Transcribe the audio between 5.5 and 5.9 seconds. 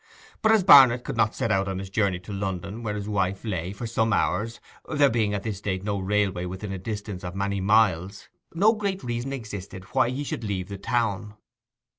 date